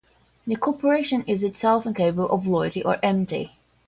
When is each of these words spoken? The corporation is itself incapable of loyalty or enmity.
The 0.47 0.55
corporation 0.55 1.23
is 1.27 1.43
itself 1.43 1.85
incapable 1.85 2.27
of 2.31 2.47
loyalty 2.47 2.83
or 2.83 2.97
enmity. 3.03 3.59